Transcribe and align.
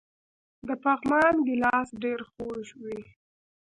د 0.67 0.69
پغمان 0.83 1.35
ګیلاس 1.47 1.87
ډیر 2.03 2.19
خوږ 2.29 2.67
وي. 2.83 3.01